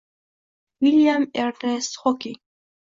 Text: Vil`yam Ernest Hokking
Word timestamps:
Vil`yam 0.85 1.29
Ernest 1.45 1.95
Hokking 2.03 2.39